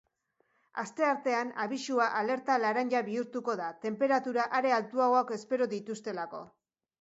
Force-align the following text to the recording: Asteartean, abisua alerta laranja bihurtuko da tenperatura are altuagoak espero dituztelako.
Asteartean, 0.83 1.51
abisua 1.65 2.07
alerta 2.21 2.55
laranja 2.63 3.01
bihurtuko 3.11 3.55
da 3.61 3.69
tenperatura 3.85 4.47
are 4.61 4.73
altuagoak 4.79 5.37
espero 5.39 5.71
dituztelako. 5.77 6.43